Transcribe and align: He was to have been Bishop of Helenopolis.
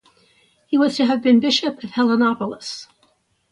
He 0.65 0.79
was 0.79 0.97
to 0.97 1.05
have 1.05 1.21
been 1.21 1.39
Bishop 1.39 1.83
of 1.83 1.91
Helenopolis. 1.91 2.87